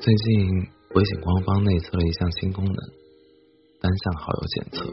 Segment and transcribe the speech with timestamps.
[0.00, 2.74] 最近微信官方内测了一项新功能——
[3.80, 4.84] 单向好友检测。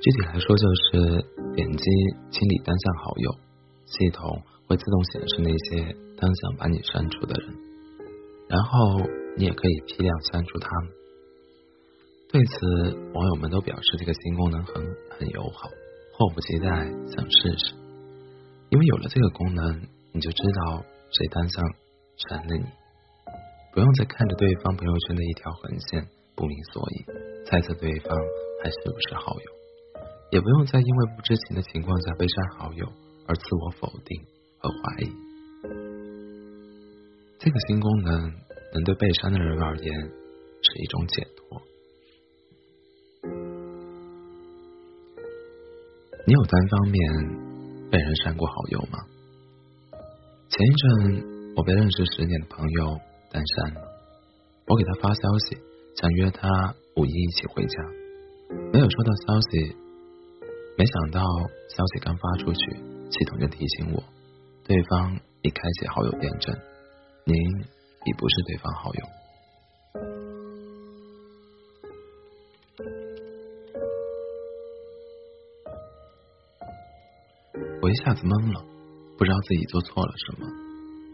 [0.00, 1.84] 具体来说，就是点击
[2.30, 3.34] 清理单向好友，
[3.86, 7.56] 系统会自动显示那些单向把你删除的人，
[8.48, 9.00] 然后
[9.36, 10.90] 你也可以批量删除他们。
[12.30, 14.74] 对此，网友们都表示这个新功能很
[15.18, 15.68] 很友好，
[16.16, 16.68] 迫不及待
[17.08, 17.74] 想试试。
[18.68, 21.64] 因为有了这个功能，你就知道谁单向
[22.16, 22.64] 删了你，
[23.72, 27.04] 不用再看着对方朋友圈的一条横线不明所以，
[27.46, 28.16] 猜测对方
[28.62, 32.86] 还是不是好友，也不用再因为不知情的情况下被删好友
[33.26, 34.24] 而自我否定
[34.58, 35.12] 和怀疑。
[37.38, 41.62] 这个新功能能对被删的人而言是一种解脱。
[46.26, 47.46] 你有单方面？
[47.88, 48.98] 被人删过好友吗？
[50.48, 53.00] 前一阵，我被认识十年的朋友
[53.32, 53.80] 单删了。
[54.66, 55.56] 我给他发消息，
[55.96, 57.82] 想约他五一一起回家，
[58.74, 59.74] 没有收到消息。
[60.76, 61.22] 没想到
[61.70, 62.76] 消息刚发出去，
[63.10, 64.04] 系统就提醒我，
[64.66, 66.54] 对方已开启好友验证，
[67.24, 67.34] 您
[68.04, 69.00] 已不是对方好友。
[77.80, 78.62] 我一下子懵了，
[79.16, 80.65] 不知道自己做错了什么。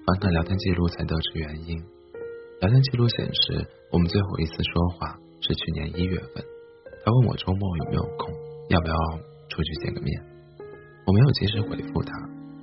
[0.05, 1.79] 翻看聊天记录才得知原因。
[2.61, 6.45] 聊天记录显示，我们最后一次说话是去年一月份。
[7.05, 8.35] 他问我周末有没有空，
[8.71, 8.97] 要不要
[9.49, 10.23] 出去见个面。
[11.07, 12.13] 我没有及时回复他，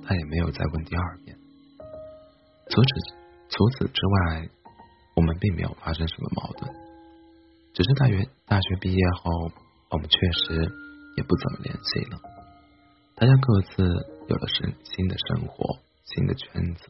[0.02, 1.34] 他也没有再问第二遍。
[2.68, 2.88] 除此
[3.48, 4.48] 除此之外，
[5.16, 6.70] 我们并没有发生什么矛盾。
[7.72, 9.50] 只是大学大学毕业后，
[9.90, 10.70] 我们确实
[11.16, 12.20] 也不怎么联系了。
[13.16, 13.82] 大家各自
[14.28, 16.88] 有了新新的生活，新的圈子。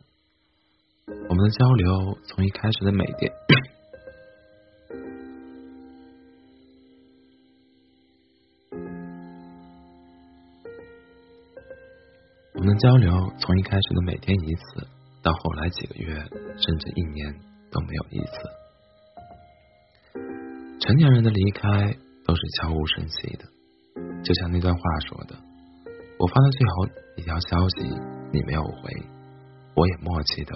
[1.29, 3.33] 我们的交流从一开始的每天，
[12.55, 14.87] 我们的交流从一开始的每天一次，
[15.23, 17.35] 到后来几个月，甚至一年
[17.71, 18.31] 都没有一次。
[20.81, 23.45] 成年人的离开都是悄无声息的，
[24.23, 25.37] 就像那段话说的。
[26.19, 27.83] 我发的最后一条消息，
[28.33, 29.03] 你没有回，
[29.75, 30.55] 我也默契的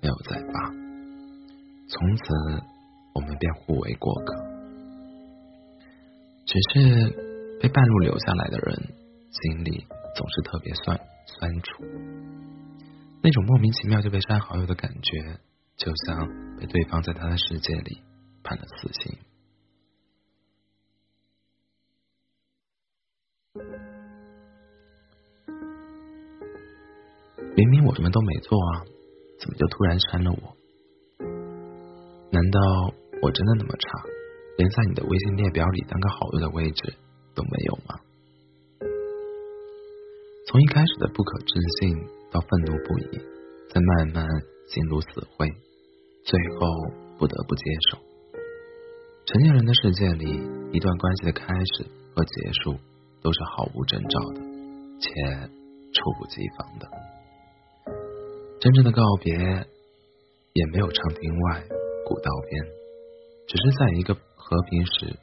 [0.00, 0.70] 没有再发。
[1.88, 2.24] 从此，
[3.14, 4.34] 我们便互为过客。
[6.46, 8.94] 只是被半路留下来的人，
[9.30, 9.86] 心里
[10.16, 11.84] 总是特别酸酸楚。
[13.22, 15.38] 那种莫名其妙就被删好友的感觉，
[15.76, 16.28] 就像
[16.58, 18.00] 被对方在他的世界里
[18.42, 19.18] 判了死刑。
[27.56, 28.84] 明明我什么都没做啊，
[29.40, 30.56] 怎么就突然删了我？
[32.30, 32.60] 难道
[33.22, 33.88] 我真的那么差，
[34.58, 36.94] 连在你的微信列表里当个好友的位置
[37.34, 38.00] 都没有吗？
[40.46, 41.96] 从一开始的不可置信
[42.30, 43.18] 到愤怒不已，
[43.70, 44.26] 再慢慢
[44.66, 45.46] 心如死灰，
[46.24, 46.66] 最后
[47.18, 47.98] 不得不接受。
[49.26, 50.40] 成年人的世界里，
[50.72, 51.84] 一段关系的开始
[52.14, 52.78] 和结束
[53.22, 54.40] 都是毫无征兆的，
[55.00, 55.08] 且
[55.92, 56.88] 猝不及防的。
[58.60, 61.62] 真正的告别也没有长亭外，
[62.04, 62.64] 古道边，
[63.46, 65.16] 只是在一个和平时，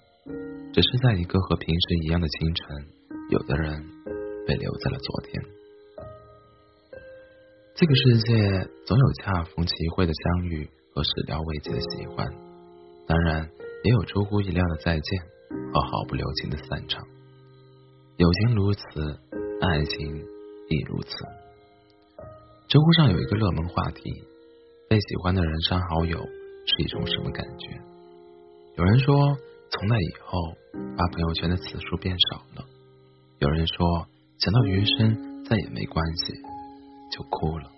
[0.72, 2.88] 只是在一个和平时一样的清晨，
[3.32, 3.84] 有的人
[4.48, 5.44] 被留在了昨天。
[7.76, 12.26] 这个世界总有恰逢其会的相遇和始料未及的喜欢，
[13.06, 13.50] 当然
[13.84, 15.22] 也有出乎意料的再见
[15.74, 17.06] 和毫不留情的散场。
[18.16, 18.82] 友情如此，
[19.60, 20.26] 爱情
[20.70, 21.45] 亦如此。
[22.76, 24.04] 知乎上有一个热门话题：
[24.90, 27.70] 被喜欢的人删好友是一种什么感觉？
[28.76, 29.16] 有人说，
[29.72, 30.38] 从那以后
[30.98, 32.68] 发朋友圈的次数变少了；
[33.40, 33.88] 有人说，
[34.40, 36.34] 想到余生再也没关系，
[37.14, 37.72] 就哭了；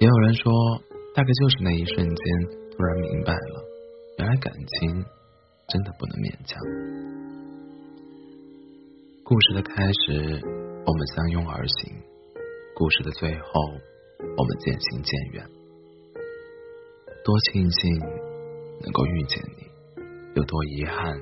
[0.00, 0.52] 也有人说，
[1.14, 2.16] 大概就是那一瞬间
[2.76, 3.64] 突然明白了，
[4.18, 5.02] 原来感情
[5.66, 6.60] 真的不能勉强。
[9.24, 10.42] 故事的开始，
[10.84, 12.09] 我们相拥而行。
[12.80, 13.50] 故事的最后，
[14.38, 15.46] 我们渐行渐远。
[17.22, 17.98] 多庆幸
[18.80, 19.66] 能够遇见你，
[20.34, 21.20] 有多遗憾，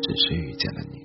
[0.00, 1.00] 只是遇见了你。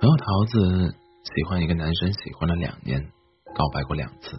[0.00, 0.92] 朋友桃子
[1.22, 3.00] 喜欢一个男生，喜欢了两年，
[3.54, 4.36] 告白过两次，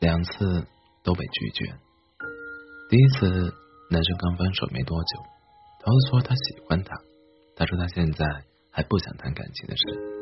[0.00, 0.66] 两次
[1.04, 1.74] 都被拒绝。
[2.88, 3.52] 第一次，
[3.90, 5.20] 男生刚分手没多久，
[5.84, 6.96] 桃子说他喜欢他，
[7.54, 8.24] 他说他现在
[8.70, 10.15] 还不想谈感情的事。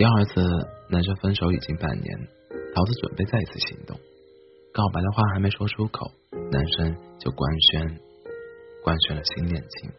[0.00, 0.40] 第二次，
[0.88, 2.18] 男生分手已经半年，
[2.74, 4.00] 桃子准备再次行动，
[4.72, 6.10] 告白的话还没说出口，
[6.50, 8.00] 男生就官宣
[8.82, 9.90] 官宣了新恋情。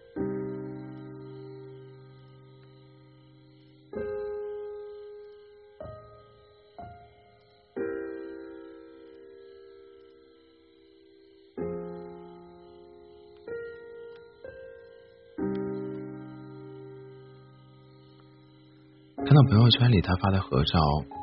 [19.24, 20.80] 看到朋友圈里他发的合照，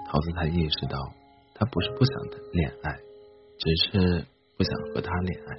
[0.06, 0.96] 桃子才意识到，
[1.54, 2.96] 他不是不想谈恋爱，
[3.58, 4.24] 只是
[4.56, 5.58] 不想和他恋爱。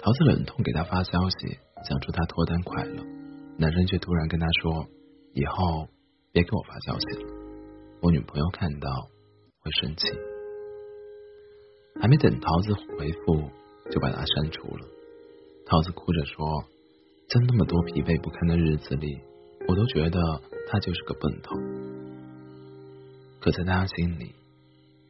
[0.00, 3.04] 桃子忍痛给他发消息，想祝他脱单快乐，
[3.58, 4.86] 男生却突然跟他说
[5.34, 5.86] ：“以后
[6.32, 7.28] 别给我发消息了，
[8.00, 8.88] 我女朋友看到
[9.60, 10.08] 会生气。”
[12.00, 13.48] 还没等桃子回复，
[13.90, 14.86] 就把他删除了。
[15.66, 16.64] 桃子哭着说
[17.28, 19.20] ：“在那么多疲惫不堪的日子里。”
[19.68, 20.18] 我都觉得
[20.70, 21.56] 他就是个笨头，
[23.40, 24.34] 可在他心里，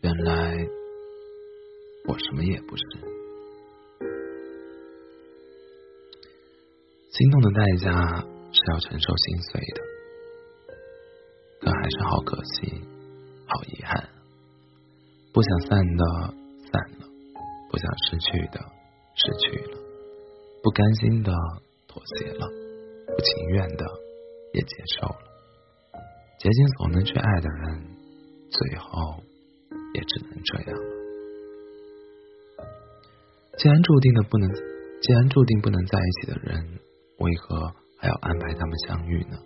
[0.03, 0.55] 原来
[2.07, 2.83] 我什么也不是。
[7.11, 9.83] 心动的代价是要承受心碎的，
[11.61, 12.81] 可还是好可惜，
[13.49, 14.09] 好遗憾。
[15.33, 16.05] 不想散的
[16.71, 17.09] 散了，
[17.69, 18.61] 不想失去的
[19.17, 19.79] 失去了，
[20.63, 21.33] 不甘心的
[21.89, 22.47] 妥协了，
[23.07, 23.85] 不情愿的。
[24.55, 25.28] 也接受了，
[26.39, 27.83] 竭尽所能去爱的人，
[28.51, 29.23] 最后
[29.95, 30.85] 也只能这样了。
[33.59, 34.49] 既然注定的不能，
[35.03, 36.79] 既然注定不能在一起的人，
[37.19, 39.37] 为何还要安排他们相遇呢？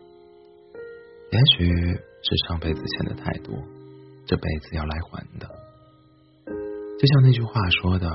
[1.32, 3.54] 也许是上辈子欠的太多，
[4.26, 5.48] 这辈子要来还的。
[7.00, 8.06] 就像那句话说的：“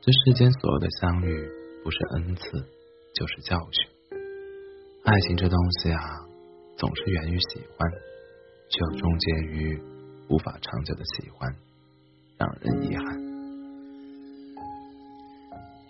[0.00, 1.50] 这世间所有的相遇，
[1.82, 2.50] 不是恩赐，
[3.14, 3.90] 就是教训。”
[5.04, 6.00] 爱情这东西啊，
[6.80, 7.92] 总是源于喜欢，
[8.70, 9.78] 却又终结于
[10.30, 11.54] 无法长久的喜欢，
[12.38, 13.04] 让人遗憾。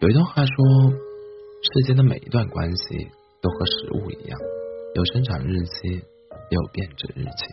[0.00, 0.90] 有一段话说，
[1.62, 3.08] 世间的每一段关系
[3.40, 4.40] 都和食物一样，
[4.96, 6.00] 有生产日期，也
[6.50, 7.46] 有变质日期。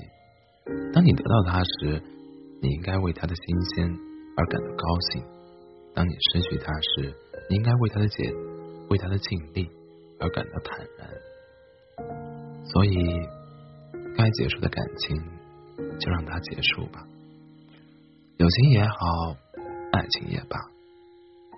[0.91, 2.01] 当你得到它时，
[2.59, 3.87] 你应该为它的新鲜
[4.35, 5.21] 而感到高兴；
[5.93, 7.13] 当你失去它时，
[7.51, 8.33] 你应该为它的解，
[8.89, 9.69] 为它的尽力
[10.19, 11.07] 而感到坦然。
[12.77, 12.91] 所以，
[14.15, 15.17] 该结束的感情
[15.99, 17.03] 就让它结束吧。
[18.37, 19.35] 友情也好，
[19.93, 20.59] 爱情也罢，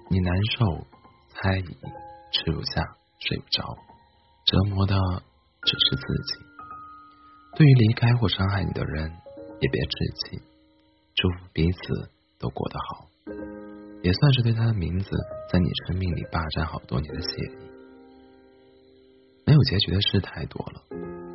[0.10, 0.88] 你难受、
[1.28, 1.66] 猜疑、
[2.32, 2.82] 吃不下、
[3.20, 3.66] 睡不着，
[4.46, 4.96] 折磨的
[5.64, 6.46] 只是自己。
[7.58, 9.12] 对于离开或伤害你的人，
[9.60, 10.42] 也别置气，
[11.16, 13.06] 祝福彼此都过得好，
[14.04, 15.10] 也算是对他的名字
[15.52, 17.79] 在你生命里霸占好多年的谢意。
[19.60, 20.82] 有结局的事太多了，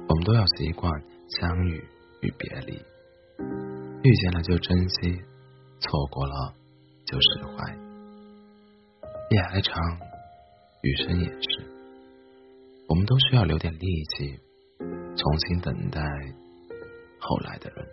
[0.09, 0.91] 我们都要习惯
[1.29, 1.85] 相遇
[2.23, 2.73] 与别离，
[4.03, 5.23] 遇见了就珍惜，
[5.79, 6.55] 错过了
[7.05, 7.77] 就释怀。
[9.31, 9.77] 夜还长，
[10.81, 11.67] 余生也是，
[12.89, 14.41] 我们都需要留点力气，
[14.79, 16.01] 重新等待
[17.21, 17.87] 后来的人。